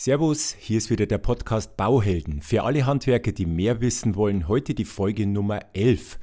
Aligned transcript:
Servus, 0.00 0.54
hier 0.60 0.78
ist 0.78 0.90
wieder 0.90 1.06
der 1.06 1.18
Podcast 1.18 1.76
Bauhelden. 1.76 2.40
Für 2.40 2.62
alle 2.62 2.86
Handwerker, 2.86 3.32
die 3.32 3.46
mehr 3.46 3.80
wissen 3.80 4.14
wollen, 4.14 4.46
heute 4.46 4.72
die 4.72 4.84
Folge 4.84 5.26
Nummer 5.26 5.58
11. 5.72 6.20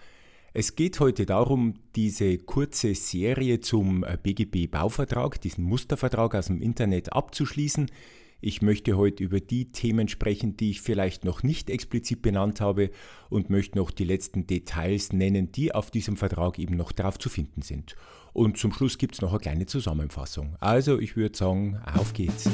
Es 0.54 0.78
geht 0.78 1.02
heute 1.02 1.26
darum, 1.26 1.74
diese 1.94 2.38
kurze 2.38 2.96
Serie 2.96 3.60
zum 3.60 4.06
BGB 4.24 4.72
Bauvertrag, 4.72 5.42
diesen 5.42 5.66
Mustervertrag 5.66 6.36
aus 6.36 6.48
dem 6.48 6.62
Internet 6.62 7.12
abzuschließen. 7.12 7.92
Ich 8.40 8.62
möchte 8.62 8.96
heute 8.96 9.26
über 9.26 9.42
die 9.42 9.74
Themen 9.74 10.08
sprechen, 10.08 10.56
die 10.56 10.70
ich 10.70 10.82
vielleicht 10.82 11.26
noch 11.26 11.44
nicht 11.44 11.70
explizit 11.70 12.22
benannt 12.22 12.62
habe 12.62 12.92
und 13.30 13.50
möchte 13.50 13.78
noch 13.78 13.92
die 13.92 14.06
letzten 14.06 14.48
Details 14.48 15.12
nennen, 15.12 15.52
die 15.52 15.76
auf 15.76 15.92
diesem 15.92 16.16
Vertrag 16.16 16.60
eben 16.60 16.78
noch 16.78 16.94
drauf 16.94 17.20
zu 17.20 17.28
finden 17.28 17.62
sind. 17.62 17.98
Und 18.32 18.58
zum 18.58 18.72
Schluss 18.72 18.98
gibt 18.98 19.16
es 19.16 19.22
noch 19.22 19.32
eine 19.32 19.40
kleine 19.40 19.66
Zusammenfassung. 19.66 20.56
Also 20.62 20.98
ich 20.98 21.18
würde 21.18 21.38
sagen, 21.38 21.78
auf 21.94 22.14
geht's. 22.14 22.50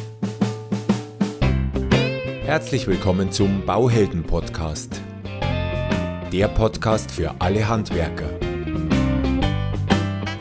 Herzlich 2.51 2.85
willkommen 2.85 3.31
zum 3.31 3.65
Bauhelden 3.65 4.23
Podcast. 4.23 4.99
Der 6.33 6.49
Podcast 6.49 7.09
für 7.09 7.33
alle 7.39 7.65
Handwerker. 7.65 8.29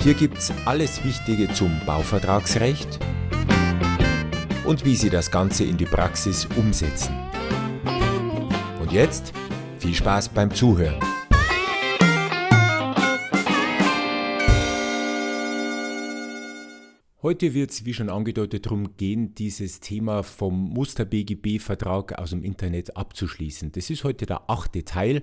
Hier 0.02 0.14
gibt's 0.14 0.52
alles 0.64 1.04
Wichtige 1.04 1.52
zum 1.52 1.70
Bauvertragsrecht 1.86 2.98
und 4.64 4.84
wie 4.84 4.96
Sie 4.96 5.08
das 5.08 5.30
Ganze 5.30 5.62
in 5.62 5.76
die 5.76 5.84
Praxis 5.84 6.48
umsetzen. 6.56 7.14
Und 8.80 8.90
jetzt 8.90 9.32
viel 9.78 9.94
Spaß 9.94 10.30
beim 10.30 10.52
Zuhören. 10.52 10.98
Heute 17.22 17.52
wird 17.52 17.70
es, 17.70 17.84
wie 17.84 17.92
schon 17.92 18.08
angedeutet, 18.08 18.64
darum 18.64 18.96
gehen, 18.96 19.34
dieses 19.34 19.80
Thema 19.80 20.22
vom 20.22 20.70
Muster-BGB-Vertrag 20.70 22.18
aus 22.18 22.30
dem 22.30 22.42
Internet 22.42 22.96
abzuschließen. 22.96 23.72
Das 23.72 23.90
ist 23.90 24.04
heute 24.04 24.24
der 24.24 24.48
achte 24.48 24.86
Teil 24.86 25.22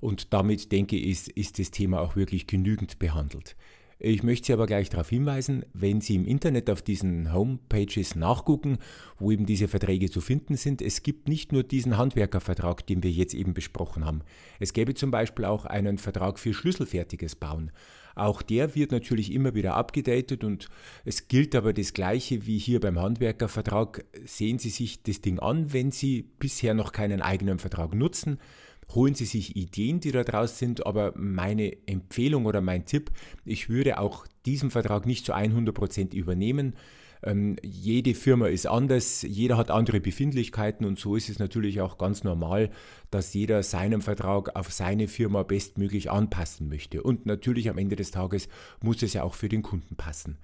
und 0.00 0.34
damit 0.34 0.72
denke 0.72 0.96
ich, 0.96 1.34
ist 1.38 1.58
das 1.58 1.70
Thema 1.70 2.02
auch 2.02 2.16
wirklich 2.16 2.46
genügend 2.46 2.98
behandelt. 2.98 3.56
Ich 3.98 4.22
möchte 4.22 4.48
Sie 4.48 4.52
aber 4.52 4.66
gleich 4.66 4.90
darauf 4.90 5.08
hinweisen, 5.08 5.64
wenn 5.72 6.02
Sie 6.02 6.16
im 6.16 6.26
Internet 6.26 6.68
auf 6.68 6.82
diesen 6.82 7.32
Homepages 7.32 8.14
nachgucken, 8.14 8.76
wo 9.18 9.32
eben 9.32 9.46
diese 9.46 9.68
Verträge 9.68 10.10
zu 10.10 10.20
finden 10.20 10.56
sind, 10.56 10.82
es 10.82 11.02
gibt 11.02 11.28
nicht 11.28 11.52
nur 11.52 11.62
diesen 11.62 11.96
Handwerkervertrag, 11.96 12.86
den 12.86 13.02
wir 13.02 13.10
jetzt 13.10 13.32
eben 13.32 13.54
besprochen 13.54 14.04
haben. 14.04 14.20
Es 14.60 14.74
gäbe 14.74 14.92
zum 14.92 15.10
Beispiel 15.10 15.46
auch 15.46 15.64
einen 15.64 15.96
Vertrag 15.96 16.38
für 16.38 16.52
schlüsselfertiges 16.52 17.36
Bauen. 17.36 17.72
Auch 18.18 18.42
der 18.42 18.74
wird 18.74 18.92
natürlich 18.92 19.32
immer 19.32 19.54
wieder 19.54 19.74
abgedatet 19.74 20.44
und 20.44 20.68
es 21.04 21.28
gilt 21.28 21.54
aber 21.54 21.72
das 21.72 21.92
Gleiche 21.92 22.46
wie 22.46 22.58
hier 22.58 22.80
beim 22.80 22.98
Handwerkervertrag. 22.98 24.04
Sehen 24.24 24.58
Sie 24.58 24.70
sich 24.70 25.02
das 25.02 25.20
Ding 25.20 25.38
an, 25.38 25.72
wenn 25.72 25.90
Sie 25.90 26.24
bisher 26.38 26.74
noch 26.74 26.92
keinen 26.92 27.22
eigenen 27.22 27.58
Vertrag 27.58 27.94
nutzen 27.94 28.38
holen 28.94 29.14
Sie 29.14 29.24
sich 29.24 29.56
Ideen, 29.56 30.00
die 30.00 30.12
da 30.12 30.24
draus 30.24 30.58
sind, 30.58 30.86
aber 30.86 31.12
meine 31.16 31.76
Empfehlung 31.86 32.46
oder 32.46 32.60
mein 32.60 32.86
Tipp, 32.86 33.10
ich 33.44 33.68
würde 33.68 33.98
auch 33.98 34.26
diesen 34.46 34.70
Vertrag 34.70 35.06
nicht 35.06 35.26
zu 35.26 35.34
100% 35.34 36.14
übernehmen. 36.14 36.74
Ähm, 37.22 37.56
jede 37.62 38.14
Firma 38.14 38.48
ist 38.48 38.66
anders, 38.66 39.22
jeder 39.22 39.56
hat 39.56 39.70
andere 39.70 40.00
Befindlichkeiten 40.00 40.86
und 40.86 40.98
so 40.98 41.16
ist 41.16 41.28
es 41.28 41.38
natürlich 41.38 41.80
auch 41.80 41.98
ganz 41.98 42.24
normal, 42.24 42.70
dass 43.10 43.34
jeder 43.34 43.62
seinen 43.62 44.02
Vertrag 44.02 44.54
auf 44.56 44.72
seine 44.72 45.08
Firma 45.08 45.42
bestmöglich 45.42 46.10
anpassen 46.10 46.68
möchte. 46.68 47.02
Und 47.02 47.26
natürlich 47.26 47.68
am 47.68 47.78
Ende 47.78 47.96
des 47.96 48.10
Tages 48.10 48.48
muss 48.82 49.02
es 49.02 49.14
ja 49.14 49.22
auch 49.22 49.34
für 49.34 49.48
den 49.48 49.62
Kunden 49.62 49.96
passen. 49.96 50.38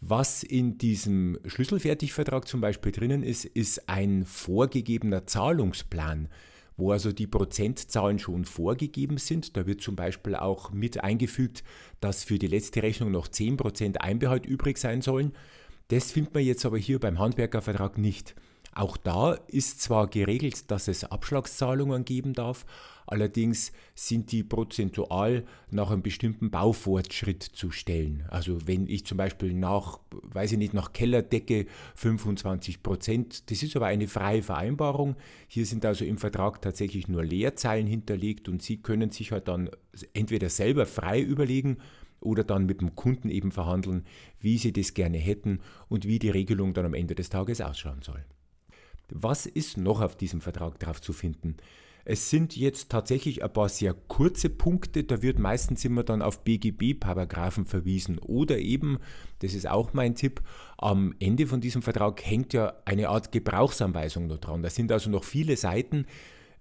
Was 0.00 0.42
in 0.42 0.76
diesem 0.76 1.38
Schlüsselfertigvertrag 1.46 2.46
zum 2.46 2.60
Beispiel 2.60 2.92
drinnen 2.92 3.22
ist, 3.22 3.46
ist 3.46 3.88
ein 3.88 4.24
vorgegebener 4.26 5.26
Zahlungsplan 5.26 6.28
wo 6.76 6.92
also 6.92 7.12
die 7.12 7.26
Prozentzahlen 7.26 8.18
schon 8.18 8.44
vorgegeben 8.44 9.18
sind. 9.18 9.56
Da 9.56 9.66
wird 9.66 9.80
zum 9.80 9.96
Beispiel 9.96 10.34
auch 10.34 10.72
mit 10.72 11.02
eingefügt, 11.02 11.62
dass 12.00 12.24
für 12.24 12.38
die 12.38 12.46
letzte 12.46 12.82
Rechnung 12.82 13.10
noch 13.10 13.28
10% 13.28 13.98
Einbehalt 13.98 14.46
übrig 14.46 14.78
sein 14.78 15.02
sollen. 15.02 15.32
Das 15.88 16.12
findet 16.12 16.34
man 16.34 16.42
jetzt 16.42 16.64
aber 16.64 16.78
hier 16.78 16.98
beim 16.98 17.18
Handwerkervertrag 17.18 17.98
nicht. 17.98 18.34
Auch 18.74 18.96
da 18.96 19.34
ist 19.46 19.80
zwar 19.80 20.08
geregelt, 20.08 20.70
dass 20.70 20.88
es 20.88 21.04
Abschlagszahlungen 21.04 22.04
geben 22.04 22.32
darf, 22.32 22.66
allerdings 23.06 23.70
sind 23.94 24.32
die 24.32 24.42
prozentual 24.42 25.44
nach 25.70 25.92
einem 25.92 26.02
bestimmten 26.02 26.50
Baufortschritt 26.50 27.44
zu 27.44 27.70
stellen. 27.70 28.24
Also 28.30 28.66
wenn 28.66 28.88
ich 28.88 29.06
zum 29.06 29.16
Beispiel 29.16 29.54
nach, 29.54 30.00
weiß 30.10 30.52
ich 30.52 30.58
nicht, 30.58 30.74
nach 30.74 30.92
Kellerdecke 30.92 31.66
25 31.94 32.82
Prozent, 32.82 33.48
das 33.52 33.62
ist 33.62 33.76
aber 33.76 33.86
eine 33.86 34.08
freie 34.08 34.42
Vereinbarung. 34.42 35.14
Hier 35.46 35.66
sind 35.66 35.84
also 35.84 36.04
im 36.04 36.18
Vertrag 36.18 36.60
tatsächlich 36.60 37.06
nur 37.06 37.22
Leerzeilen 37.22 37.86
hinterlegt 37.86 38.48
und 38.48 38.60
Sie 38.60 38.78
können 38.78 39.12
sich 39.12 39.30
halt 39.30 39.46
dann 39.46 39.70
entweder 40.14 40.48
selber 40.48 40.86
frei 40.86 41.20
überlegen, 41.20 41.78
oder 42.24 42.44
dann 42.44 42.66
mit 42.66 42.80
dem 42.80 42.94
Kunden 42.94 43.28
eben 43.28 43.52
verhandeln, 43.52 44.04
wie 44.40 44.58
sie 44.58 44.72
das 44.72 44.94
gerne 44.94 45.18
hätten 45.18 45.60
und 45.88 46.06
wie 46.06 46.18
die 46.18 46.30
Regelung 46.30 46.74
dann 46.74 46.86
am 46.86 46.94
Ende 46.94 47.14
des 47.14 47.28
Tages 47.30 47.60
ausschauen 47.60 48.02
soll. 48.02 48.24
Was 49.10 49.46
ist 49.46 49.76
noch 49.76 50.00
auf 50.00 50.16
diesem 50.16 50.40
Vertrag 50.40 50.78
drauf 50.78 51.00
zu 51.00 51.12
finden? 51.12 51.56
Es 52.06 52.28
sind 52.28 52.54
jetzt 52.54 52.90
tatsächlich 52.90 53.42
ein 53.42 53.52
paar 53.52 53.70
sehr 53.70 53.94
kurze 53.94 54.50
Punkte, 54.50 55.04
da 55.04 55.22
wird 55.22 55.38
meistens 55.38 55.84
immer 55.86 56.02
dann 56.02 56.20
auf 56.20 56.44
BGB-Paragraphen 56.44 57.64
verwiesen 57.64 58.18
oder 58.18 58.58
eben, 58.58 58.98
das 59.38 59.54
ist 59.54 59.66
auch 59.66 59.94
mein 59.94 60.14
Tipp, 60.14 60.42
am 60.76 61.14
Ende 61.18 61.46
von 61.46 61.62
diesem 61.62 61.80
Vertrag 61.80 62.22
hängt 62.24 62.52
ja 62.52 62.74
eine 62.84 63.08
Art 63.08 63.32
Gebrauchsanweisung 63.32 64.26
noch 64.26 64.36
dran. 64.36 64.62
Da 64.62 64.68
sind 64.68 64.92
also 64.92 65.08
noch 65.08 65.24
viele 65.24 65.56
Seiten, 65.56 66.04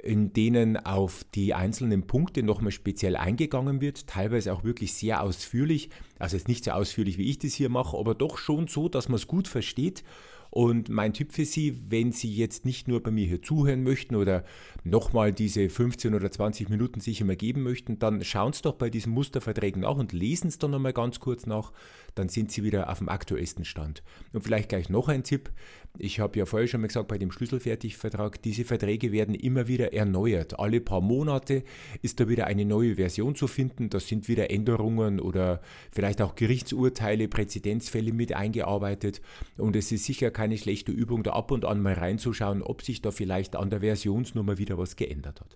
in 0.03 0.33
denen 0.33 0.77
auf 0.77 1.25
die 1.33 1.53
einzelnen 1.53 2.05
Punkte 2.05 2.43
nochmal 2.43 2.71
speziell 2.71 3.15
eingegangen 3.15 3.81
wird, 3.81 4.07
teilweise 4.07 4.53
auch 4.53 4.63
wirklich 4.63 4.93
sehr 4.93 5.23
ausführlich, 5.23 5.89
also 6.19 6.35
jetzt 6.35 6.47
nicht 6.47 6.65
so 6.65 6.71
ausführlich, 6.71 7.17
wie 7.17 7.29
ich 7.29 7.39
das 7.39 7.53
hier 7.53 7.69
mache, 7.69 7.97
aber 7.97 8.13
doch 8.13 8.37
schon 8.37 8.67
so, 8.67 8.89
dass 8.89 9.09
man 9.09 9.15
es 9.15 9.27
gut 9.27 9.47
versteht 9.47 10.03
und 10.53 10.87
mein 10.87 11.13
Tipp 11.13 11.33
für 11.33 11.45
Sie, 11.45 11.81
wenn 11.89 12.11
Sie 12.11 12.31
jetzt 12.31 12.63
nicht 12.63 12.87
nur 12.87 13.01
bei 13.01 13.09
mir 13.09 13.25
hier 13.25 13.41
zuhören 13.41 13.81
möchten 13.81 14.15
oder 14.15 14.43
nochmal 14.83 15.33
diese 15.33 15.67
15 15.67 16.13
oder 16.13 16.29
20 16.29 16.69
Minuten 16.69 16.99
sich 16.99 17.21
immer 17.21 17.35
geben 17.35 17.63
möchten, 17.63 17.97
dann 17.97 18.23
schauen 18.23 18.53
Sie 18.53 18.61
doch 18.61 18.75
bei 18.75 18.91
diesen 18.91 19.13
Musterverträgen 19.13 19.81
nach 19.81 19.95
und 19.95 20.13
lesen 20.13 20.49
es 20.49 20.59
dann 20.59 20.69
nochmal 20.69 20.93
ganz 20.93 21.19
kurz 21.19 21.47
nach. 21.47 21.71
Dann 22.13 22.29
sind 22.29 22.51
Sie 22.51 22.61
wieder 22.61 22.91
auf 22.91 22.99
dem 22.99 23.09
aktuellsten 23.09 23.65
Stand. 23.65 24.03
Und 24.31 24.43
vielleicht 24.43 24.69
gleich 24.69 24.89
noch 24.89 25.07
ein 25.07 25.23
Tipp. 25.23 25.49
Ich 25.97 26.19
habe 26.19 26.39
ja 26.39 26.45
vorher 26.45 26.67
schon 26.67 26.81
mal 26.81 26.87
gesagt, 26.87 27.07
bei 27.07 27.19
dem 27.19 27.31
Schlüsselfertigvertrag, 27.31 28.41
diese 28.41 28.63
Verträge 28.63 29.11
werden 29.11 29.35
immer 29.35 29.67
wieder 29.67 29.93
erneuert. 29.93 30.59
Alle 30.59 30.81
paar 30.81 31.01
Monate 31.01 31.63
ist 32.01 32.19
da 32.19 32.27
wieder 32.27 32.47
eine 32.47 32.65
neue 32.65 32.95
Version 32.95 33.35
zu 33.35 33.47
finden. 33.47 33.89
Da 33.89 33.99
sind 33.99 34.27
wieder 34.27 34.49
Änderungen 34.49 35.19
oder 35.19 35.61
vielleicht 35.91 36.21
auch 36.21 36.33
Gerichtsurteile, 36.35 37.27
Präzedenzfälle 37.27 38.11
mit 38.11 38.33
eingearbeitet. 38.33 39.21
Und 39.57 39.75
es 39.75 39.91
ist 39.91 40.05
sicher 40.05 40.31
keine 40.43 40.57
schlechte 40.57 40.91
Übung, 40.91 41.23
da 41.23 41.31
ab 41.31 41.51
und 41.51 41.63
an 41.63 41.81
mal 41.81 41.93
reinzuschauen, 41.93 42.63
ob 42.63 42.81
sich 42.81 43.01
da 43.01 43.11
vielleicht 43.11 43.55
an 43.55 43.69
der 43.69 43.79
Versionsnummer 43.79 44.57
wieder 44.57 44.77
was 44.77 44.97
geändert 44.97 45.39
hat. 45.39 45.55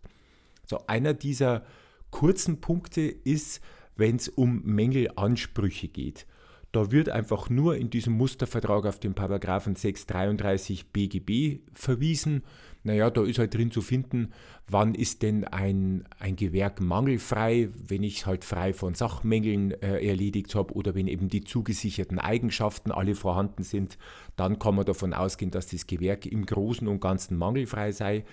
So, 0.65 0.79
einer 0.87 1.13
dieser 1.13 1.65
kurzen 2.09 2.61
Punkte 2.61 3.01
ist, 3.01 3.59
wenn 3.97 4.15
es 4.15 4.29
um 4.29 4.61
Mängelansprüche 4.63 5.89
geht. 5.89 6.25
Da 6.71 6.89
wird 6.89 7.09
einfach 7.09 7.49
nur 7.49 7.75
in 7.75 7.89
diesem 7.89 8.13
Mustervertrag 8.13 8.85
auf 8.85 8.97
den 8.97 9.13
Paragraphen 9.13 9.75
633 9.75 10.93
BGB 10.93 11.59
verwiesen. 11.73 12.43
Naja, 12.83 13.09
da 13.09 13.23
ist 13.23 13.39
halt 13.39 13.53
drin 13.53 13.71
zu 13.71 13.81
finden, 13.81 14.31
wann 14.67 14.95
ist 14.95 15.21
denn 15.21 15.43
ein, 15.43 16.05
ein 16.19 16.35
Gewerk 16.35 16.79
mangelfrei, 16.79 17.69
wenn 17.87 18.03
ich 18.03 18.19
es 18.19 18.25
halt 18.25 18.45
frei 18.45 18.73
von 18.73 18.93
Sachmängeln 18.93 19.71
äh, 19.81 20.05
erledigt 20.07 20.55
habe 20.55 20.73
oder 20.73 20.95
wenn 20.95 21.07
eben 21.07 21.27
die 21.29 21.43
zugesicherten 21.43 22.19
Eigenschaften 22.19 22.91
alle 22.91 23.15
vorhanden 23.15 23.63
sind, 23.63 23.97
dann 24.35 24.59
kann 24.59 24.75
man 24.75 24.85
davon 24.85 25.13
ausgehen, 25.13 25.51
dass 25.51 25.67
das 25.67 25.87
Gewerk 25.87 26.25
im 26.25 26.45
Großen 26.45 26.87
und 26.87 27.01
Ganzen 27.01 27.37
mangelfrei 27.37 27.91
sei. 27.91 28.23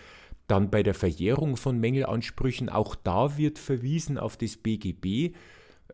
Dann 0.47 0.71
bei 0.71 0.83
der 0.83 0.95
Verjährung 0.95 1.57
von 1.57 1.79
Mängelansprüchen, 1.79 2.69
auch 2.69 2.95
da 2.95 3.39
wird 3.39 3.59
verwiesen 3.59 4.19
auf 4.19 4.37
das 4.37 4.57
BGB. 4.57 5.35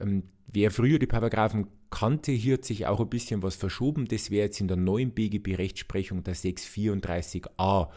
Ähm, 0.01 0.25
wer 0.49 0.71
früher 0.71 0.99
die 0.99 1.07
Paragraphen 1.07 1.69
kannte, 1.91 2.33
hier 2.33 2.55
hat 2.55 2.65
sich 2.65 2.87
auch 2.87 3.01
ein 3.01 3.09
bisschen 3.09 3.43
was 3.43 3.55
verschoben. 3.55 4.07
Das 4.07 4.31
wäre 4.31 4.47
jetzt 4.47 4.61
in 4.61 4.69
der 4.69 4.77
neuen 4.77 5.13
BGB-Rechtsprechung 5.13 6.25
der 6.25 6.35
634a. 6.35 7.89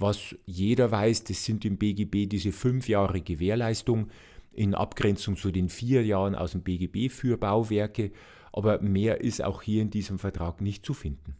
Was 0.00 0.36
jeder 0.46 0.90
weiß, 0.90 1.24
das 1.24 1.44
sind 1.44 1.64
im 1.64 1.76
BGB 1.76 2.26
diese 2.28 2.52
fünf 2.52 2.88
Jahre 2.88 3.20
Gewährleistung 3.20 4.08
in 4.52 4.74
Abgrenzung 4.74 5.36
zu 5.36 5.50
den 5.50 5.68
vier 5.68 6.04
Jahren 6.04 6.34
aus 6.34 6.52
dem 6.52 6.62
BGB 6.62 7.10
für 7.10 7.36
Bauwerke. 7.36 8.12
Aber 8.52 8.80
mehr 8.80 9.20
ist 9.20 9.42
auch 9.42 9.62
hier 9.62 9.82
in 9.82 9.90
diesem 9.90 10.18
Vertrag 10.18 10.60
nicht 10.60 10.84
zu 10.84 10.94
finden. 10.94 11.36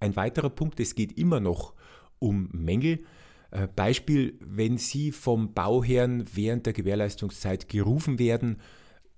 Ein 0.00 0.16
weiterer 0.16 0.50
Punkt, 0.50 0.80
es 0.80 0.94
geht 0.94 1.18
immer 1.18 1.40
noch 1.40 1.74
um 2.18 2.48
Mängel. 2.52 3.04
Äh, 3.50 3.66
Beispiel, 3.74 4.38
wenn 4.40 4.78
Sie 4.78 5.12
vom 5.12 5.54
Bauherrn 5.54 6.24
während 6.34 6.66
der 6.66 6.72
Gewährleistungszeit 6.72 7.68
gerufen 7.68 8.18
werden, 8.18 8.58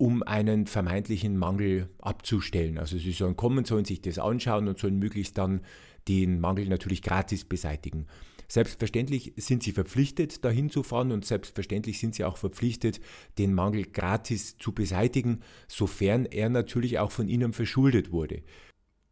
um 0.00 0.23
einen 0.23 0.67
vermeintlichen 0.67 1.37
Mangel 1.37 1.91
abzustellen. 1.99 2.79
Also 2.79 2.96
sie 2.96 3.12
sollen 3.12 3.37
kommen, 3.37 3.67
sollen 3.67 3.85
sich 3.85 4.00
das 4.00 4.19
anschauen 4.19 4.67
und 4.67 4.79
sollen 4.79 4.99
möglichst 4.99 5.37
dann 5.37 5.61
den 6.08 6.41
Mangel 6.41 6.69
natürlich 6.69 7.03
gratis 7.03 7.44
beseitigen. 7.44 8.06
Selbstverständlich 8.50 9.32
sind 9.37 9.62
sie 9.62 9.70
verpflichtet, 9.70 10.44
dahin 10.44 10.70
zu 10.70 10.82
fahren 10.82 11.12
und 11.12 11.25
selbstverständlich 11.25 12.00
sind 12.00 12.17
sie 12.17 12.25
auch 12.25 12.37
verpflichtet, 12.37 13.00
den 13.38 13.55
Mangel 13.55 13.85
gratis 13.85 14.58
zu 14.58 14.73
beseitigen, 14.73 15.43
sofern 15.69 16.26
er 16.26 16.49
natürlich 16.49 16.99
auch 16.99 17.12
von 17.12 17.29
ihnen 17.29 17.52
verschuldet 17.52 18.11
wurde. 18.11 18.43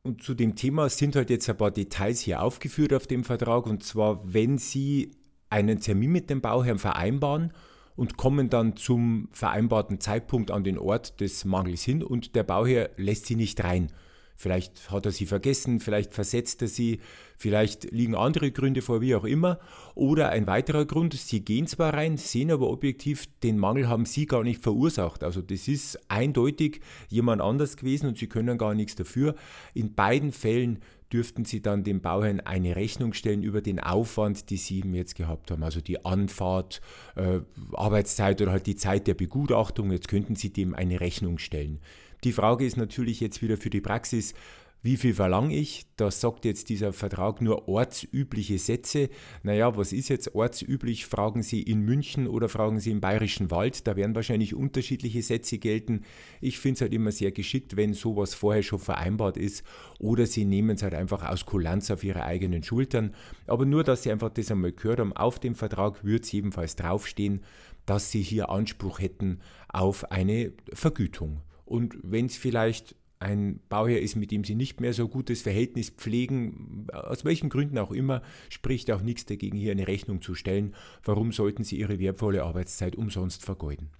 Und 0.02 0.24
zu 0.24 0.34
dem 0.34 0.56
Thema 0.56 0.88
sind 0.88 1.14
halt 1.14 1.30
jetzt 1.30 1.48
ein 1.48 1.56
paar 1.56 1.70
Details 1.70 2.20
hier 2.20 2.42
aufgeführt 2.42 2.92
auf 2.92 3.06
dem 3.06 3.22
Vertrag. 3.22 3.66
Und 3.66 3.84
zwar, 3.84 4.20
wenn 4.24 4.58
Sie 4.58 5.12
einen 5.50 5.78
Termin 5.78 6.10
mit 6.10 6.30
dem 6.30 6.40
Bauherrn 6.40 6.80
vereinbaren 6.80 7.52
und 7.94 8.16
kommen 8.16 8.50
dann 8.50 8.74
zum 8.74 9.28
vereinbarten 9.30 10.00
Zeitpunkt 10.00 10.50
an 10.50 10.64
den 10.64 10.78
Ort 10.78 11.20
des 11.20 11.44
Mangels 11.44 11.84
hin 11.84 12.02
und 12.02 12.34
der 12.34 12.42
Bauherr 12.42 12.90
lässt 12.96 13.26
Sie 13.26 13.36
nicht 13.36 13.62
rein 13.62 13.92
Vielleicht 14.40 14.92
hat 14.92 15.04
er 15.04 15.10
sie 15.10 15.26
vergessen, 15.26 15.80
vielleicht 15.80 16.14
versetzt 16.14 16.62
er 16.62 16.68
sie, 16.68 17.00
vielleicht 17.36 17.90
liegen 17.90 18.14
andere 18.14 18.52
Gründe 18.52 18.82
vor, 18.82 19.00
wie 19.00 19.16
auch 19.16 19.24
immer. 19.24 19.58
Oder 19.96 20.28
ein 20.28 20.46
weiterer 20.46 20.84
Grund, 20.84 21.12
sie 21.14 21.44
gehen 21.44 21.66
zwar 21.66 21.92
rein, 21.92 22.16
sehen 22.18 22.52
aber 22.52 22.70
objektiv, 22.70 23.26
den 23.42 23.58
Mangel 23.58 23.88
haben 23.88 24.06
sie 24.06 24.26
gar 24.26 24.44
nicht 24.44 24.62
verursacht. 24.62 25.24
Also 25.24 25.42
das 25.42 25.66
ist 25.66 25.98
eindeutig 26.08 26.80
jemand 27.08 27.42
anders 27.42 27.76
gewesen 27.76 28.06
und 28.06 28.16
sie 28.16 28.28
können 28.28 28.58
gar 28.58 28.76
nichts 28.76 28.94
dafür. 28.94 29.34
In 29.74 29.94
beiden 29.94 30.30
Fällen 30.30 30.82
dürften 31.12 31.44
sie 31.44 31.62
dann 31.62 31.84
dem 31.84 32.00
Bauherrn 32.00 32.40
eine 32.40 32.76
Rechnung 32.76 33.12
stellen 33.12 33.42
über 33.42 33.60
den 33.60 33.80
Aufwand, 33.80 34.50
die 34.50 34.56
sie 34.56 34.78
eben 34.78 34.94
jetzt 34.94 35.14
gehabt 35.14 35.50
haben. 35.50 35.62
Also 35.62 35.80
die 35.80 36.04
Anfahrt, 36.04 36.80
äh, 37.16 37.40
Arbeitszeit 37.72 38.40
oder 38.42 38.52
halt 38.52 38.66
die 38.66 38.76
Zeit 38.76 39.06
der 39.06 39.14
Begutachtung. 39.14 39.90
Jetzt 39.90 40.08
könnten 40.08 40.36
sie 40.36 40.52
dem 40.52 40.74
eine 40.74 41.00
Rechnung 41.00 41.38
stellen. 41.38 41.80
Die 42.24 42.32
Frage 42.32 42.66
ist 42.66 42.76
natürlich 42.76 43.20
jetzt 43.20 43.42
wieder 43.42 43.56
für 43.56 43.70
die 43.70 43.80
Praxis, 43.80 44.34
wie 44.80 44.96
viel 44.96 45.12
verlange 45.12 45.56
ich? 45.56 45.86
Da 45.96 46.10
sagt 46.10 46.44
jetzt 46.44 46.68
dieser 46.68 46.92
Vertrag 46.92 47.42
nur 47.42 47.66
ortsübliche 47.66 48.58
Sätze. 48.58 49.10
Naja, 49.42 49.76
was 49.76 49.92
ist 49.92 50.08
jetzt 50.08 50.36
ortsüblich? 50.36 51.06
Fragen 51.06 51.42
Sie 51.42 51.62
in 51.62 51.80
München 51.80 52.28
oder 52.28 52.48
fragen 52.48 52.78
Sie 52.78 52.92
im 52.92 53.00
Bayerischen 53.00 53.50
Wald? 53.50 53.88
Da 53.88 53.96
werden 53.96 54.14
wahrscheinlich 54.14 54.54
unterschiedliche 54.54 55.22
Sätze 55.22 55.58
gelten. 55.58 56.02
Ich 56.40 56.60
finde 56.60 56.74
es 56.76 56.80
halt 56.82 56.94
immer 56.94 57.10
sehr 57.10 57.32
geschickt, 57.32 57.76
wenn 57.76 57.92
sowas 57.92 58.34
vorher 58.34 58.62
schon 58.62 58.78
vereinbart 58.78 59.36
ist 59.36 59.64
oder 59.98 60.26
Sie 60.26 60.44
nehmen 60.44 60.76
es 60.76 60.82
halt 60.84 60.94
einfach 60.94 61.28
aus 61.28 61.44
Kulanz 61.44 61.90
auf 61.90 62.04
Ihre 62.04 62.22
eigenen 62.22 62.62
Schultern. 62.62 63.14
Aber 63.48 63.64
nur, 63.64 63.82
dass 63.82 64.04
Sie 64.04 64.12
einfach 64.12 64.30
das 64.30 64.52
einmal 64.52 64.72
gehört 64.72 65.00
haben, 65.00 65.12
auf 65.12 65.40
dem 65.40 65.56
Vertrag 65.56 66.04
wird 66.04 66.22
es 66.22 66.30
jedenfalls 66.30 66.76
draufstehen, 66.76 67.40
dass 67.84 68.12
Sie 68.12 68.22
hier 68.22 68.50
Anspruch 68.50 69.00
hätten 69.00 69.40
auf 69.68 70.12
eine 70.12 70.52
Vergütung. 70.72 71.42
Und 71.64 71.98
wenn 72.02 72.26
es 72.26 72.36
vielleicht 72.36 72.94
ein 73.20 73.60
Bauherr 73.68 74.00
ist, 74.00 74.16
mit 74.16 74.30
dem 74.30 74.44
sie 74.44 74.54
nicht 74.54 74.80
mehr 74.80 74.92
so 74.92 75.08
gutes 75.08 75.42
Verhältnis 75.42 75.90
pflegen, 75.90 76.86
aus 76.92 77.24
welchen 77.24 77.48
Gründen 77.48 77.78
auch 77.78 77.90
immer, 77.90 78.22
spricht 78.48 78.90
auch 78.90 79.02
nichts 79.02 79.26
dagegen, 79.26 79.56
hier 79.56 79.72
eine 79.72 79.88
Rechnung 79.88 80.22
zu 80.22 80.34
stellen. 80.34 80.74
Warum 81.04 81.32
sollten 81.32 81.64
sie 81.64 81.78
ihre 81.78 81.98
wertvolle 81.98 82.44
Arbeitszeit 82.44 82.96
umsonst 82.96 83.44
vergeuden? 83.44 83.90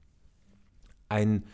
Ein 1.09 1.45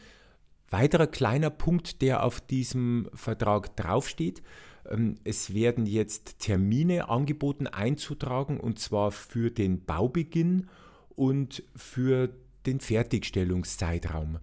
weiterer 0.69 1.07
kleiner 1.07 1.51
Punkt, 1.51 2.03
der 2.03 2.25
auf 2.25 2.41
diesem 2.41 3.09
Vertrag 3.15 3.77
draufsteht, 3.77 4.43
ähm, 4.89 5.17
es 5.25 5.55
werden 5.55 5.87
jetzt 5.87 6.39
Termine 6.41 7.09
angeboten 7.09 7.67
einzutragen, 7.67 8.61
und 8.61 8.79
zwar 8.79 9.11
für 9.11 9.51
den 9.51 9.85
Baubeginn 9.85 10.69
und 11.17 11.63
für 11.77 12.31
den 12.67 12.81
Fertigstellungszeitraum. 12.81 14.39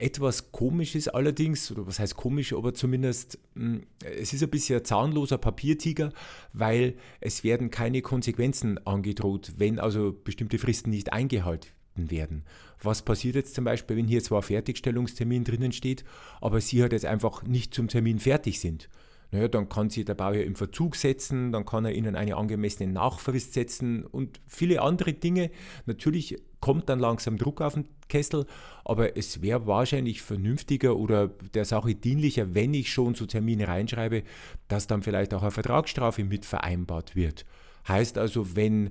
Etwas 0.00 0.52
komisch 0.52 0.94
ist 0.94 1.08
allerdings, 1.08 1.72
oder 1.72 1.84
was 1.88 1.98
heißt 1.98 2.14
komisch, 2.14 2.52
aber 2.52 2.72
zumindest, 2.72 3.36
hm, 3.56 3.82
es 4.00 4.32
ist 4.32 4.44
ein 4.44 4.50
bisschen 4.50 4.84
zahnloser 4.84 5.38
Papiertiger, 5.38 6.12
weil 6.52 6.94
es 7.20 7.42
werden 7.42 7.70
keine 7.70 8.00
Konsequenzen 8.00 8.78
angedroht, 8.86 9.54
wenn 9.56 9.80
also 9.80 10.16
bestimmte 10.22 10.58
Fristen 10.58 10.90
nicht 10.90 11.12
eingehalten 11.12 11.72
werden. 11.96 12.44
Was 12.80 13.02
passiert 13.02 13.34
jetzt 13.34 13.56
zum 13.56 13.64
Beispiel, 13.64 13.96
wenn 13.96 14.06
hier 14.06 14.22
zwar 14.22 14.42
Fertigstellungstermin 14.42 15.42
drinnen 15.42 15.72
steht, 15.72 16.04
aber 16.40 16.60
Sie 16.60 16.80
halt 16.80 16.92
jetzt 16.92 17.04
einfach 17.04 17.42
nicht 17.42 17.74
zum 17.74 17.88
Termin 17.88 18.20
fertig 18.20 18.60
sind? 18.60 18.88
Naja, 19.30 19.48
dann 19.48 19.68
kann 19.68 19.90
sich 19.90 20.04
der 20.04 20.14
Bauherr 20.14 20.44
im 20.44 20.54
Verzug 20.54 20.96
setzen, 20.96 21.52
dann 21.52 21.66
kann 21.66 21.84
er 21.84 21.92
ihnen 21.92 22.14
eine 22.14 22.36
angemessene 22.36 22.90
Nachfrist 22.90 23.52
setzen 23.52 24.06
und 24.06 24.40
viele 24.46 24.80
andere 24.80 25.12
Dinge. 25.12 25.50
Natürlich 25.86 26.36
kommt 26.60 26.88
dann 26.88 26.98
langsam 26.98 27.38
Druck 27.38 27.60
auf 27.60 27.74
den 27.74 27.88
Kessel, 28.08 28.46
aber 28.84 29.16
es 29.16 29.42
wäre 29.42 29.66
wahrscheinlich 29.66 30.22
vernünftiger 30.22 30.96
oder 30.96 31.28
der 31.28 31.64
Sache 31.64 31.94
dienlicher, 31.94 32.54
wenn 32.54 32.74
ich 32.74 32.92
schon 32.92 33.14
so 33.14 33.26
Termine 33.26 33.68
reinschreibe, 33.68 34.22
dass 34.66 34.86
dann 34.86 35.02
vielleicht 35.02 35.34
auch 35.34 35.42
eine 35.42 35.50
Vertragsstrafe 35.50 36.24
mit 36.24 36.44
vereinbart 36.44 37.14
wird. 37.14 37.44
Heißt 37.86 38.18
also, 38.18 38.56
wenn 38.56 38.90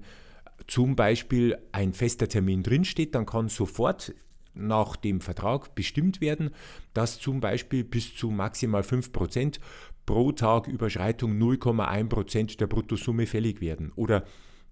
zum 0.66 0.96
Beispiel 0.96 1.58
ein 1.72 1.94
fester 1.94 2.28
Termin 2.28 2.64
drinsteht, 2.64 3.16
dann 3.16 3.26
kann 3.26 3.50
sofort 3.50 4.14
nach 4.54 4.96
dem 4.96 5.22
Vertrag 5.22 5.76
bestimmt 5.76 6.20
werden, 6.20 6.52
dass 6.94 7.20
zum 7.20 7.40
Beispiel 7.40 7.84
bis 7.84 8.16
zu 8.16 8.32
maximal 8.32 8.82
5% 8.82 9.60
pro 10.06 10.32
Tag 10.32 10.68
Überschreitung 10.68 11.38
0,1% 11.38 12.58
der 12.58 12.68
Bruttosumme 12.68 13.28
fällig 13.28 13.62
werden 13.62 13.92
oder 13.96 14.24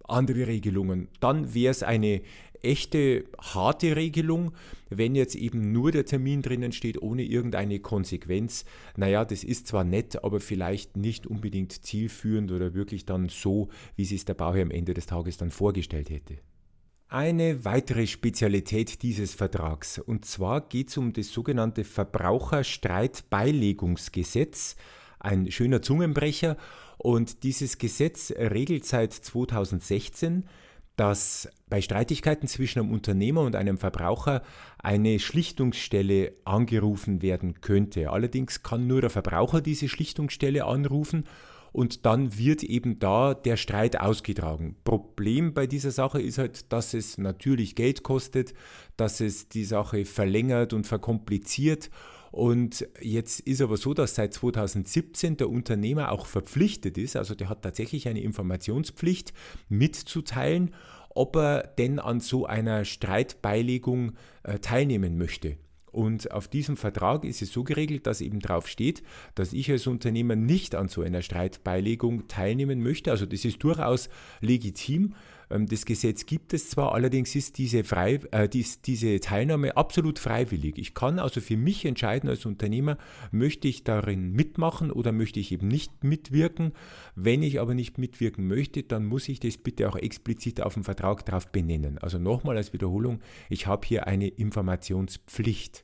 andere 0.08 0.48
Regelungen. 0.48 1.10
Dann 1.20 1.54
wäre 1.54 1.72
es 1.72 1.84
eine 1.84 2.22
echte 2.62 3.26
harte 3.40 3.96
Regelung, 3.96 4.52
wenn 4.90 5.16
jetzt 5.16 5.36
eben 5.36 5.72
nur 5.72 5.92
der 5.92 6.06
Termin 6.06 6.42
drinnen 6.42 6.72
steht, 6.72 7.02
ohne 7.02 7.24
irgendeine 7.24 7.80
Konsequenz. 7.80 8.66
Naja, 8.96 9.26
das 9.26 9.44
ist 9.44 9.68
zwar 9.68 9.84
nett, 9.84 10.24
aber 10.24 10.40
vielleicht 10.40 10.98
nicht 10.98 11.28
unbedingt 11.28 11.86
zielführend 11.86 12.52
oder 12.52 12.74
wirklich 12.74 13.06
dann 13.06 13.30
so, 13.30 13.70
wie 13.96 14.06
sich 14.06 14.26
der 14.26 14.36
Bauherr 14.36 14.64
am 14.64 14.72
Ende 14.72 14.94
des 14.94 15.06
Tages 15.06 15.38
dann 15.38 15.52
vorgestellt 15.52 16.10
hätte. 16.10 16.38
Eine 17.08 17.66
weitere 17.66 18.08
Spezialität 18.08 19.04
dieses 19.04 19.36
Vertrags, 19.36 20.00
und 20.00 20.26
zwar 20.26 20.62
geht 20.62 20.90
es 20.90 20.98
um 20.98 21.14
das 21.14 21.32
sogenannte 21.32 21.84
Verbraucherstreitbeilegungsgesetz, 21.84 24.76
ein 25.20 25.52
schöner 25.52 25.84
Zungenbrecher, 25.84 26.58
und 26.98 27.44
dieses 27.44 27.78
Gesetz 27.78 28.32
regelt 28.32 28.86
seit 28.86 29.14
2016, 29.14 30.46
dass 30.96 31.50
bei 31.70 31.82
Streitigkeiten 31.82 32.48
zwischen 32.48 32.80
einem 32.80 32.92
Unternehmer 32.92 33.42
und 33.42 33.56
einem 33.56 33.78
Verbraucher 33.78 34.42
eine 34.78 35.20
Schlichtungsstelle 35.20 36.34
angerufen 36.46 37.22
werden 37.22 37.62
könnte. 37.62 38.12
Allerdings 38.12 38.64
kann 38.64 38.88
nur 38.88 39.02
der 39.02 39.10
Verbraucher 39.10 39.62
diese 39.62 39.90
Schlichtungsstelle 39.90 40.66
anrufen 40.66 41.26
und 41.76 42.06
dann 42.06 42.38
wird 42.38 42.64
eben 42.64 43.00
da 43.00 43.34
der 43.34 43.58
Streit 43.58 44.00
ausgetragen. 44.00 44.78
Problem 44.86 45.54
bei 45.54 45.68
dieser 45.68 45.92
Sache 45.92 46.22
ist 46.22 46.38
halt, 46.38 46.72
dass 46.72 46.94
es 46.94 47.18
natürlich 47.18 47.76
Geld 47.76 48.02
kostet, 48.02 48.54
dass 48.96 49.20
es 49.20 49.50
die 49.50 49.66
Sache 49.66 50.06
verlängert 50.06 50.72
und 50.72 50.88
verkompliziert. 50.88 51.90
Und 52.36 52.86
jetzt 53.00 53.40
ist 53.40 53.62
aber 53.62 53.78
so, 53.78 53.94
dass 53.94 54.16
seit 54.16 54.34
2017 54.34 55.38
der 55.38 55.50
Unternehmer 55.50 56.12
auch 56.12 56.26
verpflichtet 56.26 56.98
ist, 56.98 57.16
also 57.16 57.34
der 57.34 57.48
hat 57.48 57.62
tatsächlich 57.62 58.10
eine 58.10 58.20
Informationspflicht 58.20 59.32
mitzuteilen, 59.70 60.76
ob 61.12 61.38
er 61.38 61.64
denn 61.78 61.98
an 61.98 62.20
so 62.20 62.46
einer 62.46 62.84
Streitbeilegung 62.84 64.18
äh, 64.44 64.60
teilnehmen 64.60 65.18
möchte. 65.18 65.56
Und 65.94 66.30
auf 66.32 66.50
diesem 66.50 66.76
Vertrag 66.76 67.24
ist 67.24 67.42
es 67.42 67.54
so 67.54 67.64
geregelt, 67.64 68.06
dass 68.06 68.20
eben 68.20 68.42
drauf 68.42 68.68
steht, 68.68 69.02
dass 69.36 69.54
ich 69.54 69.72
als 69.72 69.88
Unternehmer 69.88 70.36
nicht 70.36 70.76
an 70.76 70.90
so 70.90 71.04
einer 71.04 71.22
Streitbeilegung 71.22 72.28
teilnehmen 72.28 72.84
möchte. 72.84 73.12
Also 73.12 73.26
das 73.26 73.46
ist 73.46 73.64
durchaus 73.64 74.10
legitim. 74.42 75.14
Ähm, 75.50 75.68
das 75.68 75.86
Gesetz 75.86 76.26
gibt 76.26 76.54
es 76.54 76.70
zwar, 76.70 76.94
allerdings 76.94 77.36
ist 77.36 77.58
diese, 77.58 77.84
frei, 77.84 78.20
äh, 78.32 78.48
dies, 78.50 78.82
diese 78.82 79.20
Teilnahme 79.20 79.78
absolut 79.78 80.20
freiwillig. 80.20 80.78
Ich 80.78 80.94
kann 80.94 81.20
also 81.20 81.42
für 81.42 81.58
mich 81.58 81.86
entscheiden 81.86 82.30
als 82.30 82.46
Unternehmer, 82.46 82.98
möchte 83.32 83.68
ich 83.68 83.84
darin 83.84 84.32
mitmachen 84.32 84.92
oder 84.92 85.12
möchte 85.12 85.40
ich 85.40 85.52
eben 85.52 85.68
nicht 85.68 86.04
mitwirken. 86.04 86.74
Wenn 87.16 87.44
ich 87.44 87.60
aber 87.60 87.74
nicht 87.74 87.98
mitwirken 87.98 88.48
möchte, 88.48 88.84
dann 88.84 89.06
muss 89.06 89.30
ich 89.30 89.40
das 89.40 89.58
bitte 89.58 89.90
auch 89.90 89.96
explizit 89.96 90.62
auf 90.62 90.74
dem 90.74 90.84
Vertrag 90.84 91.26
drauf 91.26 91.48
benennen. 91.48 91.98
Also 91.98 92.18
nochmal 92.18 92.58
als 92.58 92.74
Wiederholung, 92.74 93.22
ich 93.50 93.68
habe 93.68 93.88
hier 93.88 94.08
eine 94.08 94.28
Informationspflicht. 94.28 95.84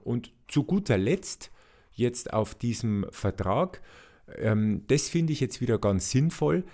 Und 0.00 0.32
zu 0.48 0.64
guter 0.64 0.98
Letzt 0.98 1.50
jetzt 1.92 2.32
auf 2.32 2.54
diesem 2.54 3.06
Vertrag, 3.10 3.80
ähm, 4.36 4.82
das 4.88 5.08
finde 5.08 5.32
ich 5.32 5.40
jetzt 5.40 5.60
wieder 5.60 5.78
ganz 5.78 6.10
sinnvoll. 6.10 6.64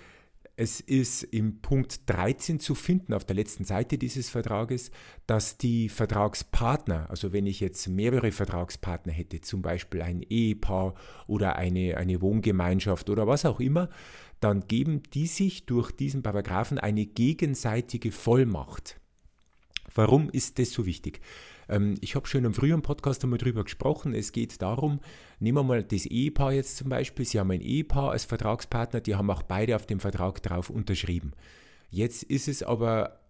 Es 0.60 0.80
ist 0.80 1.22
im 1.22 1.60
Punkt 1.60 2.10
13 2.10 2.58
zu 2.58 2.74
finden, 2.74 3.14
auf 3.14 3.24
der 3.24 3.36
letzten 3.36 3.62
Seite 3.62 3.96
dieses 3.96 4.28
Vertrages, 4.28 4.90
dass 5.28 5.56
die 5.56 5.88
Vertragspartner, 5.88 7.08
also 7.10 7.32
wenn 7.32 7.46
ich 7.46 7.60
jetzt 7.60 7.86
mehrere 7.86 8.32
Vertragspartner 8.32 9.12
hätte, 9.12 9.40
zum 9.40 9.62
Beispiel 9.62 10.02
ein 10.02 10.20
Ehepaar 10.20 10.94
oder 11.28 11.54
eine, 11.54 11.96
eine 11.96 12.20
Wohngemeinschaft 12.20 13.08
oder 13.08 13.28
was 13.28 13.44
auch 13.44 13.60
immer, 13.60 13.88
dann 14.40 14.66
geben 14.66 15.04
die 15.14 15.28
sich 15.28 15.64
durch 15.64 15.92
diesen 15.92 16.24
Paragraphen 16.24 16.80
eine 16.80 17.06
gegenseitige 17.06 18.10
Vollmacht. 18.10 18.98
Warum 19.94 20.28
ist 20.28 20.58
das 20.58 20.72
so 20.72 20.86
wichtig? 20.86 21.20
Ähm, 21.68 21.96
ich 22.00 22.14
habe 22.14 22.26
schon 22.26 22.44
im 22.44 22.54
früheren 22.54 22.82
Podcast 22.82 23.22
einmal 23.24 23.38
drüber 23.38 23.64
gesprochen. 23.64 24.14
Es 24.14 24.32
geht 24.32 24.60
darum, 24.62 25.00
nehmen 25.40 25.58
wir 25.58 25.62
mal 25.62 25.82
das 25.82 26.06
Ehepaar 26.06 26.52
jetzt 26.52 26.76
zum 26.76 26.88
Beispiel. 26.88 27.24
Sie 27.24 27.38
haben 27.38 27.50
ein 27.50 27.60
Ehepaar 27.60 28.12
als 28.12 28.24
Vertragspartner, 28.24 29.00
die 29.00 29.14
haben 29.14 29.30
auch 29.30 29.42
beide 29.42 29.76
auf 29.76 29.86
dem 29.86 30.00
Vertrag 30.00 30.42
drauf 30.42 30.70
unterschrieben. 30.70 31.32
Jetzt 31.90 32.22
ist 32.22 32.48
es 32.48 32.62
aber 32.62 33.20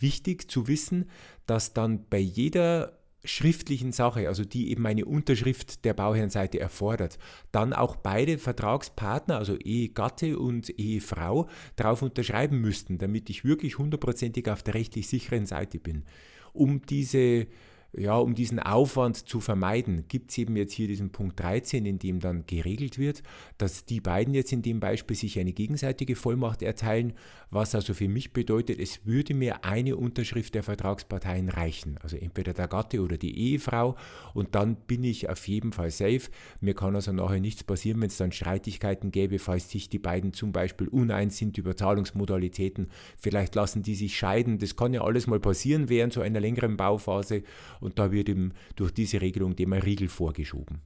wichtig 0.00 0.50
zu 0.50 0.68
wissen, 0.68 1.10
dass 1.46 1.72
dann 1.72 2.04
bei 2.08 2.18
jeder 2.18 2.98
schriftlichen 3.24 3.92
Sache, 3.92 4.28
also 4.28 4.44
die 4.44 4.70
eben 4.70 4.86
eine 4.86 5.04
Unterschrift 5.04 5.84
der 5.84 5.92
Bauherrenseite 5.92 6.60
erfordert, 6.60 7.18
dann 7.52 7.72
auch 7.72 7.96
beide 7.96 8.38
Vertragspartner, 8.38 9.36
also 9.36 9.56
Ehegatte 9.56 10.38
und 10.38 10.70
Ehefrau, 10.78 11.48
darauf 11.76 12.02
unterschreiben 12.02 12.60
müssten, 12.60 12.98
damit 12.98 13.28
ich 13.28 13.44
wirklich 13.44 13.78
hundertprozentig 13.78 14.48
auf 14.48 14.62
der 14.62 14.74
rechtlich 14.74 15.08
sicheren 15.08 15.46
Seite 15.46 15.78
bin. 15.78 16.04
Um 16.52 16.82
diese 16.82 17.48
ja, 17.96 18.16
um 18.16 18.34
diesen 18.34 18.58
Aufwand 18.58 19.28
zu 19.28 19.40
vermeiden, 19.40 20.04
gibt 20.08 20.30
es 20.30 20.38
eben 20.38 20.56
jetzt 20.56 20.74
hier 20.74 20.88
diesen 20.88 21.10
Punkt 21.10 21.40
13, 21.40 21.86
in 21.86 21.98
dem 21.98 22.20
dann 22.20 22.44
geregelt 22.46 22.98
wird, 22.98 23.22
dass 23.56 23.86
die 23.86 24.00
beiden 24.00 24.34
jetzt 24.34 24.52
in 24.52 24.60
dem 24.60 24.78
Beispiel 24.78 25.16
sich 25.16 25.38
eine 25.38 25.52
gegenseitige 25.52 26.14
Vollmacht 26.14 26.62
erteilen, 26.62 27.14
was 27.50 27.74
also 27.74 27.94
für 27.94 28.08
mich 28.08 28.34
bedeutet, 28.34 28.78
es 28.78 29.06
würde 29.06 29.32
mir 29.32 29.64
eine 29.64 29.96
Unterschrift 29.96 30.54
der 30.54 30.62
Vertragsparteien 30.62 31.48
reichen, 31.48 31.96
also 32.02 32.16
entweder 32.16 32.52
der 32.52 32.68
Gatte 32.68 33.00
oder 33.00 33.16
die 33.16 33.38
Ehefrau. 33.38 33.96
Und 34.34 34.54
dann 34.54 34.76
bin 34.76 35.02
ich 35.02 35.30
auf 35.30 35.48
jeden 35.48 35.72
Fall 35.72 35.90
safe. 35.90 36.30
Mir 36.60 36.74
kann 36.74 36.94
also 36.94 37.12
nachher 37.12 37.40
nichts 37.40 37.64
passieren, 37.64 38.02
wenn 38.02 38.08
es 38.08 38.18
dann 38.18 38.32
Streitigkeiten 38.32 39.10
gäbe, 39.10 39.38
falls 39.38 39.70
sich 39.70 39.88
die 39.88 39.98
beiden 39.98 40.34
zum 40.34 40.52
Beispiel 40.52 40.88
uneins 40.88 41.38
sind 41.38 41.56
über 41.56 41.74
Zahlungsmodalitäten, 41.74 42.88
vielleicht 43.16 43.54
lassen 43.54 43.82
die 43.82 43.94
sich 43.94 44.16
scheiden, 44.16 44.58
das 44.58 44.76
kann 44.76 44.92
ja 44.92 45.02
alles 45.02 45.26
mal 45.26 45.40
passieren 45.40 45.88
während 45.88 46.12
so 46.12 46.20
einer 46.20 46.40
längeren 46.40 46.76
Bauphase 46.76 47.44
und 47.80 47.98
da 47.98 48.12
wird 48.12 48.28
ihm 48.28 48.52
durch 48.76 48.92
diese 48.92 49.20
Regelung 49.20 49.56
dem 49.56 49.72
ein 49.72 49.82
Riegel 49.82 50.08
vorgeschoben. 50.08 50.82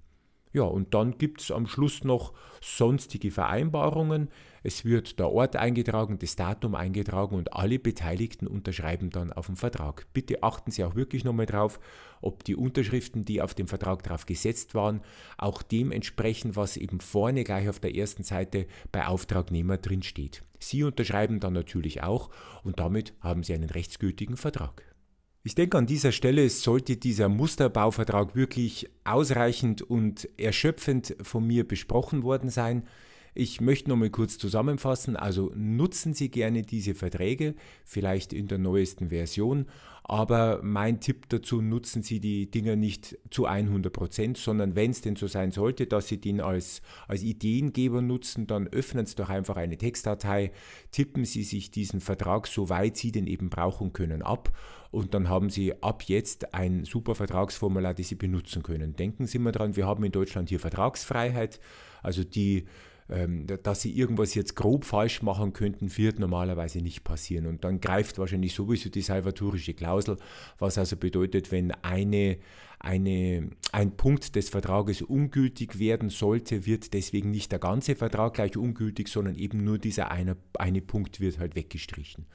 Ja, 0.54 0.64
und 0.64 0.92
dann 0.92 1.16
gibt 1.16 1.40
es 1.40 1.50
am 1.50 1.66
Schluss 1.66 2.04
noch 2.04 2.34
sonstige 2.60 3.30
Vereinbarungen. 3.30 4.28
Es 4.62 4.84
wird 4.84 5.18
der 5.18 5.30
Ort 5.30 5.56
eingetragen, 5.56 6.18
das 6.18 6.36
Datum 6.36 6.74
eingetragen 6.74 7.36
und 7.36 7.54
alle 7.54 7.78
Beteiligten 7.78 8.46
unterschreiben 8.46 9.08
dann 9.08 9.32
auf 9.32 9.46
dem 9.46 9.56
Vertrag. 9.56 10.06
Bitte 10.12 10.42
achten 10.42 10.70
Sie 10.70 10.84
auch 10.84 10.94
wirklich 10.94 11.24
nochmal 11.24 11.46
drauf, 11.46 11.80
ob 12.20 12.44
die 12.44 12.54
Unterschriften, 12.54 13.24
die 13.24 13.40
auf 13.40 13.54
dem 13.54 13.66
Vertrag 13.66 14.02
drauf 14.02 14.26
gesetzt 14.26 14.74
waren, 14.74 15.00
auch 15.38 15.62
dem 15.62 15.90
entsprechen, 15.90 16.54
was 16.54 16.76
eben 16.76 17.00
vorne 17.00 17.44
gleich 17.44 17.68
auf 17.70 17.80
der 17.80 17.96
ersten 17.96 18.22
Seite 18.22 18.66
bei 18.92 19.06
Auftragnehmer 19.06 19.78
drin 19.78 20.02
steht. 20.02 20.42
Sie 20.58 20.84
unterschreiben 20.84 21.40
dann 21.40 21.54
natürlich 21.54 22.02
auch 22.02 22.28
und 22.62 22.78
damit 22.78 23.14
haben 23.20 23.42
Sie 23.42 23.54
einen 23.54 23.70
rechtsgültigen 23.70 24.36
Vertrag. 24.36 24.91
Ich 25.44 25.56
denke, 25.56 25.76
an 25.76 25.86
dieser 25.86 26.12
Stelle 26.12 26.48
sollte 26.48 26.96
dieser 26.96 27.28
Musterbauvertrag 27.28 28.36
wirklich 28.36 28.88
ausreichend 29.02 29.82
und 29.82 30.28
erschöpfend 30.38 31.16
von 31.20 31.44
mir 31.44 31.66
besprochen 31.66 32.22
worden 32.22 32.48
sein. 32.48 32.84
Ich 33.34 33.60
möchte 33.62 33.88
noch 33.88 33.96
mal 33.96 34.10
kurz 34.10 34.36
zusammenfassen. 34.36 35.16
Also 35.16 35.52
nutzen 35.54 36.12
Sie 36.12 36.30
gerne 36.30 36.62
diese 36.62 36.94
Verträge, 36.94 37.54
vielleicht 37.84 38.32
in 38.32 38.46
der 38.46 38.58
neuesten 38.58 39.08
Version. 39.08 39.66
Aber 40.04 40.60
mein 40.62 41.00
Tipp 41.00 41.28
dazu, 41.28 41.62
nutzen 41.62 42.02
Sie 42.02 42.20
die 42.20 42.50
Dinger 42.50 42.76
nicht 42.76 43.16
zu 43.30 43.46
100 43.46 43.92
Prozent, 43.92 44.36
sondern 44.36 44.74
wenn 44.74 44.90
es 44.90 45.00
denn 45.00 45.16
so 45.16 45.28
sein 45.28 45.52
sollte, 45.52 45.86
dass 45.86 46.08
Sie 46.08 46.20
den 46.20 46.40
als, 46.40 46.82
als 47.06 47.22
Ideengeber 47.22 48.02
nutzen, 48.02 48.46
dann 48.46 48.66
öffnen 48.66 49.06
Sie 49.06 49.14
doch 49.14 49.30
einfach 49.30 49.56
eine 49.56 49.78
Textdatei, 49.78 50.52
tippen 50.90 51.24
Sie 51.24 51.44
sich 51.44 51.70
diesen 51.70 52.00
Vertrag, 52.00 52.48
soweit 52.48 52.96
Sie 52.96 53.12
den 53.12 53.28
eben 53.28 53.48
brauchen 53.48 53.92
können, 53.92 54.22
ab 54.22 54.52
und 54.90 55.14
dann 55.14 55.28
haben 55.28 55.50
Sie 55.50 55.82
ab 55.82 56.02
jetzt 56.02 56.52
ein 56.52 56.84
super 56.84 57.14
Vertragsformular, 57.14 57.94
das 57.94 58.08
Sie 58.08 58.16
benutzen 58.16 58.62
können. 58.62 58.96
Denken 58.96 59.26
Sie 59.26 59.38
mal 59.38 59.52
dran, 59.52 59.76
wir 59.76 59.86
haben 59.86 60.04
in 60.04 60.12
Deutschland 60.12 60.48
hier 60.48 60.60
Vertragsfreiheit, 60.60 61.60
also 62.02 62.24
die 62.24 62.66
dass 63.62 63.82
sie 63.82 63.92
irgendwas 63.92 64.34
jetzt 64.34 64.54
grob 64.56 64.84
falsch 64.84 65.22
machen 65.22 65.52
könnten, 65.52 65.96
wird 65.96 66.18
normalerweise 66.18 66.80
nicht 66.80 67.04
passieren. 67.04 67.46
Und 67.46 67.64
dann 67.64 67.80
greift 67.80 68.18
wahrscheinlich 68.18 68.54
sowieso 68.54 68.88
die 68.88 69.02
salvatorische 69.02 69.74
Klausel, 69.74 70.18
was 70.58 70.78
also 70.78 70.96
bedeutet, 70.96 71.52
wenn 71.52 71.72
eine, 71.82 72.38
eine, 72.78 73.50
ein 73.72 73.96
Punkt 73.96 74.34
des 74.34 74.48
Vertrages 74.48 75.02
ungültig 75.02 75.78
werden 75.78 76.08
sollte, 76.08 76.64
wird 76.64 76.94
deswegen 76.94 77.30
nicht 77.30 77.52
der 77.52 77.58
ganze 77.58 77.96
Vertrag 77.96 78.34
gleich 78.34 78.56
ungültig, 78.56 79.08
sondern 79.08 79.34
eben 79.34 79.62
nur 79.62 79.78
dieser 79.78 80.10
eine, 80.10 80.36
eine 80.54 80.80
Punkt 80.80 81.20
wird 81.20 81.38
halt 81.38 81.54
weggestrichen. 81.54 82.26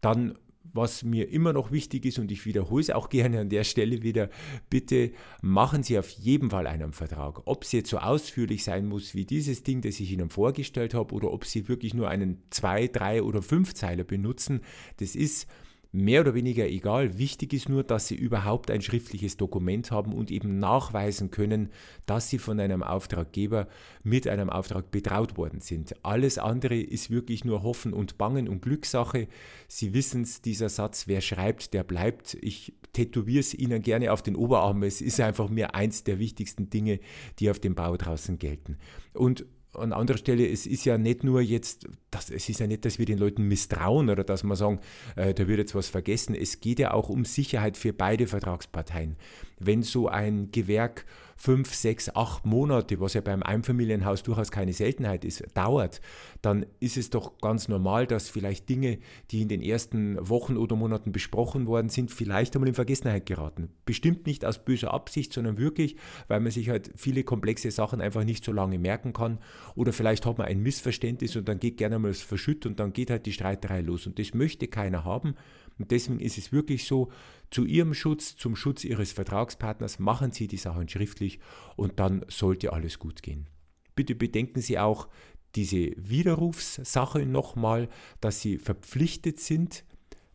Dann 0.00 0.38
was 0.72 1.02
mir 1.02 1.28
immer 1.30 1.52
noch 1.52 1.72
wichtig 1.72 2.04
ist 2.04 2.18
und 2.18 2.30
ich 2.30 2.46
wiederhole 2.46 2.82
es 2.82 2.90
auch 2.90 3.08
gerne 3.08 3.40
an 3.40 3.48
der 3.48 3.64
Stelle 3.64 4.02
wieder, 4.02 4.30
bitte 4.68 5.12
machen 5.42 5.82
Sie 5.82 5.98
auf 5.98 6.08
jeden 6.10 6.50
Fall 6.50 6.66
einen 6.66 6.92
Vertrag. 6.92 7.42
Ob 7.46 7.64
es 7.64 7.72
jetzt 7.72 7.90
so 7.90 7.98
ausführlich 7.98 8.64
sein 8.64 8.86
muss 8.86 9.14
wie 9.14 9.24
dieses 9.24 9.62
Ding, 9.62 9.80
das 9.80 10.00
ich 10.00 10.12
Ihnen 10.12 10.30
vorgestellt 10.30 10.94
habe, 10.94 11.14
oder 11.14 11.32
ob 11.32 11.44
Sie 11.44 11.68
wirklich 11.68 11.94
nur 11.94 12.08
einen 12.08 12.42
zwei, 12.50 12.86
drei 12.86 13.22
oder 13.22 13.42
fünf 13.42 13.74
Zeiler 13.74 14.04
benutzen, 14.04 14.60
das 14.98 15.14
ist 15.14 15.48
mehr 15.92 16.20
oder 16.20 16.34
weniger 16.34 16.66
egal. 16.68 17.18
Wichtig 17.18 17.52
ist 17.52 17.68
nur, 17.68 17.82
dass 17.82 18.06
Sie 18.06 18.14
überhaupt 18.14 18.70
ein 18.70 18.82
schriftliches 18.82 19.36
Dokument 19.36 19.90
haben 19.90 20.12
und 20.12 20.30
eben 20.30 20.58
nachweisen 20.58 21.30
können, 21.30 21.70
dass 22.06 22.30
Sie 22.30 22.38
von 22.38 22.60
einem 22.60 22.82
Auftraggeber 22.82 23.66
mit 24.02 24.28
einem 24.28 24.50
Auftrag 24.50 24.90
betraut 24.90 25.36
worden 25.36 25.60
sind. 25.60 25.94
Alles 26.04 26.38
andere 26.38 26.78
ist 26.78 27.10
wirklich 27.10 27.44
nur 27.44 27.62
Hoffen 27.62 27.92
und 27.92 28.18
Bangen 28.18 28.48
und 28.48 28.62
Glückssache. 28.62 29.26
Sie 29.66 29.92
wissen 29.92 30.22
es, 30.22 30.42
dieser 30.42 30.68
Satz, 30.68 31.08
wer 31.08 31.20
schreibt, 31.20 31.74
der 31.74 31.82
bleibt. 31.82 32.36
Ich 32.40 32.74
tätowiere 32.92 33.40
es 33.40 33.54
Ihnen 33.54 33.82
gerne 33.82 34.12
auf 34.12 34.22
den 34.22 34.36
Oberarm. 34.36 34.82
Es 34.84 35.00
ist 35.00 35.20
einfach 35.20 35.48
mir 35.48 35.74
eins 35.74 36.04
der 36.04 36.18
wichtigsten 36.18 36.70
Dinge, 36.70 37.00
die 37.38 37.50
auf 37.50 37.58
dem 37.58 37.74
Bau 37.74 37.96
draußen 37.96 38.38
gelten. 38.38 38.76
Und 39.12 39.44
an 39.74 39.92
anderer 39.92 40.18
Stelle, 40.18 40.48
es 40.48 40.66
ist 40.66 40.84
ja 40.84 40.98
nicht 40.98 41.24
nur 41.24 41.40
jetzt, 41.40 41.86
das, 42.10 42.30
es 42.30 42.48
ist 42.48 42.60
ja 42.60 42.66
nicht, 42.66 42.84
dass 42.84 42.98
wir 42.98 43.06
den 43.06 43.18
Leuten 43.18 43.44
misstrauen 43.44 44.10
oder 44.10 44.24
dass 44.24 44.42
wir 44.42 44.56
sagen, 44.56 44.80
äh, 45.16 45.34
da 45.34 45.46
wird 45.46 45.58
jetzt 45.58 45.74
was 45.74 45.88
vergessen. 45.88 46.34
Es 46.34 46.60
geht 46.60 46.78
ja 46.78 46.92
auch 46.92 47.08
um 47.08 47.24
Sicherheit 47.24 47.76
für 47.76 47.92
beide 47.92 48.26
Vertragsparteien. 48.26 49.16
Wenn 49.58 49.82
so 49.82 50.08
ein 50.08 50.50
Gewerk 50.50 51.04
fünf, 51.40 51.74
sechs, 51.74 52.14
acht 52.14 52.44
Monate, 52.44 53.00
was 53.00 53.14
ja 53.14 53.22
beim 53.22 53.42
Einfamilienhaus 53.42 54.22
durchaus 54.22 54.50
keine 54.50 54.74
Seltenheit 54.74 55.24
ist, 55.24 55.42
dauert, 55.54 56.02
dann 56.42 56.66
ist 56.80 56.98
es 56.98 57.08
doch 57.08 57.38
ganz 57.38 57.66
normal, 57.66 58.06
dass 58.06 58.28
vielleicht 58.28 58.68
Dinge, 58.68 58.98
die 59.30 59.40
in 59.40 59.48
den 59.48 59.62
ersten 59.62 60.18
Wochen 60.28 60.58
oder 60.58 60.76
Monaten 60.76 61.12
besprochen 61.12 61.66
worden 61.66 61.88
sind, 61.88 62.10
vielleicht 62.10 62.54
einmal 62.54 62.68
in 62.68 62.74
Vergessenheit 62.74 63.24
geraten. 63.24 63.70
Bestimmt 63.86 64.26
nicht 64.26 64.44
aus 64.44 64.62
böser 64.62 64.92
Absicht, 64.92 65.32
sondern 65.32 65.56
wirklich, 65.56 65.96
weil 66.28 66.40
man 66.40 66.52
sich 66.52 66.68
halt 66.68 66.90
viele 66.94 67.24
komplexe 67.24 67.70
Sachen 67.70 68.02
einfach 68.02 68.24
nicht 68.24 68.44
so 68.44 68.52
lange 68.52 68.78
merken 68.78 69.14
kann. 69.14 69.38
Oder 69.74 69.94
vielleicht 69.94 70.26
hat 70.26 70.36
man 70.36 70.46
ein 70.46 70.60
Missverständnis 70.60 71.36
und 71.36 71.48
dann 71.48 71.58
geht 71.58 71.78
gerne 71.78 71.98
mal 72.00 72.08
das 72.08 72.22
Verschütt 72.22 72.66
und 72.66 72.80
dann 72.80 72.92
geht 72.92 73.10
halt 73.10 73.26
die 73.26 73.32
Streiterei 73.32 73.80
los. 73.80 74.06
Und 74.06 74.18
das 74.18 74.34
möchte 74.34 74.68
keiner 74.68 75.04
haben. 75.04 75.34
Und 75.78 75.90
deswegen 75.90 76.20
ist 76.20 76.38
es 76.38 76.52
wirklich 76.52 76.84
so, 76.84 77.10
zu 77.50 77.64
Ihrem 77.64 77.94
Schutz, 77.94 78.36
zum 78.36 78.54
Schutz 78.54 78.84
Ihres 78.84 79.12
Vertragspartners 79.12 79.98
machen 79.98 80.30
Sie 80.30 80.46
die 80.46 80.56
Sachen 80.56 80.88
schriftlich 80.88 81.40
und 81.76 81.98
dann 81.98 82.24
sollte 82.28 82.72
alles 82.72 82.98
gut 82.98 83.22
gehen. 83.22 83.48
Bitte 83.96 84.14
bedenken 84.14 84.60
Sie 84.60 84.78
auch 84.78 85.08
diese 85.56 85.92
Widerrufssache 85.96 87.26
nochmal, 87.26 87.88
dass 88.20 88.40
Sie 88.40 88.58
verpflichtet 88.58 89.40
sind, 89.40 89.84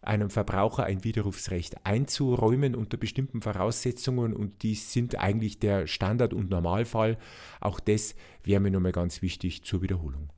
einem 0.02 0.30
Verbraucher 0.30 0.84
ein 0.84 1.04
Widerrufsrecht 1.04 1.86
einzuräumen 1.86 2.76
unter 2.76 2.98
bestimmten 2.98 3.42
Voraussetzungen 3.42 4.34
und 4.34 4.62
die 4.62 4.76
sind 4.76 5.18
eigentlich 5.18 5.60
der 5.60 5.88
Standard- 5.88 6.34
und 6.34 6.50
Normalfall. 6.50 7.18
Auch 7.60 7.80
das 7.80 8.16
wäre 8.44 8.60
mir 8.60 8.72
nochmal 8.72 8.92
ganz 8.92 9.22
wichtig 9.22 9.64
zur 9.64 9.82
Wiederholung. 9.82 10.30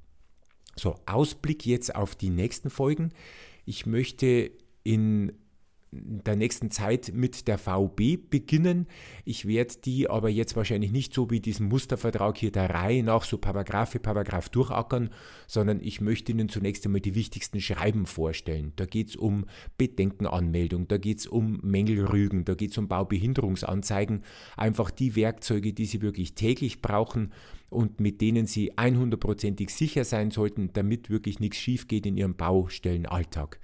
So, 0.80 0.96
Ausblick 1.06 1.66
jetzt 1.66 1.96
auf 1.96 2.16
die 2.16 2.30
nächsten 2.30 2.70
Folgen. 2.70 3.12
Ich 3.66 3.86
möchte 3.86 4.52
in 4.84 5.34
der 5.92 6.36
nächsten 6.36 6.70
Zeit 6.70 7.12
mit 7.14 7.48
der 7.48 7.58
VB 7.58 8.18
beginnen. 8.30 8.88
Ich 9.24 9.48
werde 9.48 9.76
die 9.86 10.10
aber 10.10 10.30
jetzt 10.30 10.56
wahrscheinlich 10.56 10.92
nicht 10.92 11.14
so 11.14 11.30
wie 11.30 11.40
diesen 11.40 11.68
Mustervertrag 11.68 12.38
hier 12.38 12.52
der 12.52 12.70
Reihe 12.70 13.04
nach 13.04 13.24
so 13.24 13.38
Paragraph 13.38 13.92
für 13.92 14.00
Paragraph 14.00 14.50
durchackern, 14.50 15.10
sondern 15.48 15.80
ich 15.82 16.02
möchte 16.02 16.32
Ihnen 16.32 16.50
zunächst 16.50 16.86
einmal 16.86 17.02
die 17.02 17.16
wichtigsten 17.16 17.62
Schreiben 17.62 18.06
vorstellen. 18.06 18.74
Da 18.76 18.86
geht 18.86 19.10
es 19.10 19.16
um 19.16 19.46
Bedenkenanmeldung, 19.78 20.88
da 20.88 20.98
geht 20.98 21.20
es 21.20 21.28
um 21.28 21.60
Mängelrügen, 21.64 22.44
da 22.44 22.56
geht 22.56 22.72
es 22.72 22.78
um 22.78 22.88
Baubehinderungsanzeigen, 22.88 24.24
einfach 24.58 24.92
die 24.92 25.16
Werkzeuge, 25.16 25.74
die 25.74 25.86
Sie 25.86 26.02
wirklich 26.02 26.36
täglich 26.36 26.82
brauchen 26.82 27.32
und 27.70 28.02
mit 28.02 28.20
denen 28.20 28.46
Sie 28.46 28.74
100%ig 28.74 29.70
sicher 29.70 30.04
sein 30.04 30.32
sollten, 30.32 30.72
damit 30.74 31.10
wirklich 31.10 31.40
nichts 31.40 31.58
schief 31.58 31.88
geht 31.88 32.06
in 32.06 32.18
Ihrem 32.18 32.36
Baustellenalltag. 32.36 33.60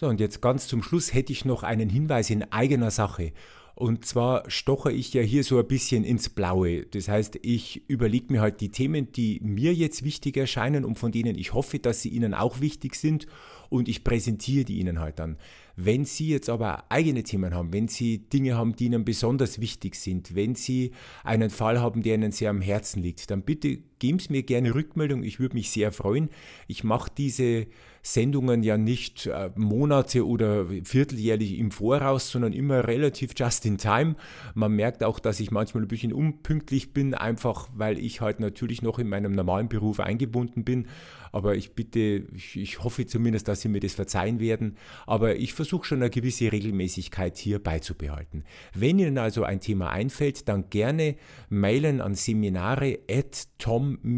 So, 0.00 0.06
und 0.06 0.18
jetzt 0.18 0.40
ganz 0.40 0.66
zum 0.66 0.82
Schluss 0.82 1.12
hätte 1.12 1.30
ich 1.30 1.44
noch 1.44 1.62
einen 1.62 1.90
Hinweis 1.90 2.30
in 2.30 2.50
eigener 2.50 2.90
Sache. 2.90 3.34
Und 3.74 4.06
zwar 4.06 4.48
stoche 4.48 4.90
ich 4.90 5.12
ja 5.12 5.20
hier 5.20 5.44
so 5.44 5.58
ein 5.58 5.68
bisschen 5.68 6.04
ins 6.04 6.30
Blaue. 6.30 6.86
Das 6.86 7.08
heißt, 7.08 7.38
ich 7.42 7.86
überlege 7.86 8.32
mir 8.32 8.40
halt 8.40 8.62
die 8.62 8.70
Themen, 8.70 9.12
die 9.12 9.40
mir 9.42 9.74
jetzt 9.74 10.02
wichtig 10.02 10.38
erscheinen 10.38 10.86
und 10.86 10.98
von 10.98 11.12
denen 11.12 11.36
ich 11.36 11.52
hoffe, 11.52 11.80
dass 11.80 12.00
sie 12.00 12.08
Ihnen 12.08 12.32
auch 12.32 12.62
wichtig 12.62 12.94
sind 12.94 13.26
und 13.68 13.88
ich 13.90 14.02
präsentiere 14.02 14.64
die 14.64 14.78
Ihnen 14.78 15.00
halt 15.00 15.18
dann. 15.18 15.36
Wenn 15.82 16.04
Sie 16.04 16.28
jetzt 16.28 16.50
aber 16.50 16.84
eigene 16.90 17.22
Themen 17.22 17.54
haben, 17.54 17.72
wenn 17.72 17.88
Sie 17.88 18.18
Dinge 18.18 18.56
haben, 18.56 18.76
die 18.76 18.86
Ihnen 18.86 19.04
besonders 19.04 19.60
wichtig 19.60 19.94
sind, 19.94 20.34
wenn 20.34 20.54
Sie 20.54 20.92
einen 21.24 21.48
Fall 21.48 21.80
haben, 21.80 22.02
der 22.02 22.16
Ihnen 22.16 22.32
sehr 22.32 22.50
am 22.50 22.60
Herzen 22.60 23.02
liegt, 23.02 23.30
dann 23.30 23.42
bitte 23.42 23.78
geben 23.98 24.18
Sie 24.18 24.30
mir 24.30 24.42
gerne 24.42 24.74
Rückmeldung. 24.74 25.22
Ich 25.22 25.40
würde 25.40 25.54
mich 25.54 25.70
sehr 25.70 25.92
freuen. 25.92 26.28
Ich 26.66 26.84
mache 26.84 27.10
diese 27.16 27.66
Sendungen 28.02 28.62
ja 28.62 28.78
nicht 28.78 29.26
äh, 29.26 29.50
Monate 29.56 30.26
oder 30.26 30.66
vierteljährlich 30.84 31.58
im 31.58 31.70
Voraus, 31.70 32.30
sondern 32.30 32.52
immer 32.52 32.86
relativ 32.86 33.32
just 33.36 33.66
in 33.66 33.78
time. 33.78 34.16
Man 34.54 34.72
merkt 34.72 35.04
auch, 35.04 35.18
dass 35.18 35.40
ich 35.40 35.50
manchmal 35.50 35.84
ein 35.84 35.88
bisschen 35.88 36.12
unpünktlich 36.12 36.92
bin, 36.92 37.14
einfach 37.14 37.68
weil 37.74 37.98
ich 37.98 38.20
halt 38.20 38.40
natürlich 38.40 38.82
noch 38.82 38.98
in 38.98 39.08
meinem 39.08 39.32
normalen 39.32 39.68
Beruf 39.68 40.00
eingebunden 40.00 40.64
bin. 40.64 40.88
Aber 41.32 41.54
ich 41.54 41.74
bitte, 41.74 42.26
ich, 42.34 42.56
ich 42.56 42.82
hoffe 42.82 43.06
zumindest, 43.06 43.48
dass 43.48 43.60
Sie 43.60 43.68
mir 43.68 43.80
das 43.80 43.94
verzeihen 43.94 44.40
werden. 44.40 44.76
Aber 45.06 45.36
ich 45.36 45.54
versuche 45.54 45.84
schon 45.84 45.98
eine 45.98 46.10
gewisse 46.10 46.50
Regelmäßigkeit 46.52 47.38
hier 47.38 47.58
beizubehalten. 47.58 48.44
Wenn 48.74 48.98
Ihnen 48.98 49.18
also 49.18 49.44
ein 49.44 49.60
Thema 49.60 49.90
einfällt, 49.90 50.48
dann 50.48 50.70
gerne 50.70 51.16
mailen 51.48 52.00
an 52.00 52.14
seminare 52.14 52.98
at 53.10 53.48
tom-cat.de. 53.58 54.14